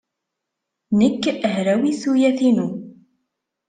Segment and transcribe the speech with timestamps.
[0.99, 1.23] Nekk
[1.53, 2.67] hrawit tuyat-inu.